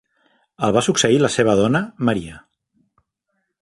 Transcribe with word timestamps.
El 0.67 0.73
va 0.77 0.83
succeir 0.87 1.21
la 1.25 1.31
seva 1.35 1.55
dona, 1.61 1.85
Ma. 2.09 2.19